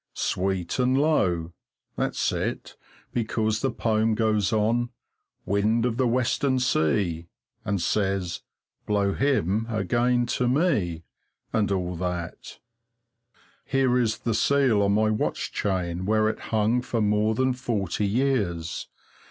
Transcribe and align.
"Sweet 0.15 0.79
and 0.79 0.99
low" 0.99 1.53
that's 1.95 2.31
it 2.31 2.75
because 3.13 3.61
the 3.61 3.69
poem 3.69 4.15
goes 4.15 4.51
on 4.51 4.89
"Wind 5.45 5.85
of 5.85 5.97
the 5.97 6.07
Western 6.07 6.57
sea," 6.57 7.27
and 7.63 7.79
says, 7.79 8.41
"blow 8.87 9.13
him 9.13 9.67
again 9.69 10.25
to 10.25 10.47
me," 10.47 11.03
and 11.53 11.71
all 11.71 11.95
that. 11.97 12.57
Here 13.63 13.95
is 13.99 14.17
the 14.17 14.33
seal 14.33 14.81
on 14.81 14.93
my 14.93 15.11
watch 15.11 15.51
chain, 15.51 16.05
where 16.07 16.27
it's 16.29 16.41
hung 16.47 16.81
for 16.81 16.99
more 16.99 17.35
than 17.35 17.53
forty 17.53 18.07
years. 18.07 18.87